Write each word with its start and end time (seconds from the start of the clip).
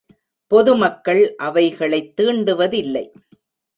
பொது 0.47 0.75
மக்கள் 0.75 1.35
அவைகளைத் 1.35 2.21
தீண்டுவதில்லை. 2.21 3.11